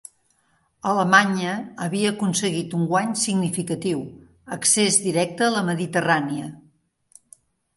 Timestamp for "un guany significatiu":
2.77-4.01